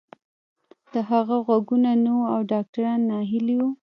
[0.93, 3.69] د هغه غوږونه نه وو او ډاکتران ناهيلي وو.